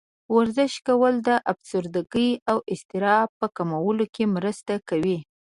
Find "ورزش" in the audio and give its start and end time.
0.35-0.73